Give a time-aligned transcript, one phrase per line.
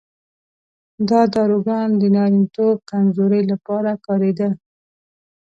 [1.09, 4.51] دا داروګان د نارینتوب کمزورۍ لپاره کارېدل.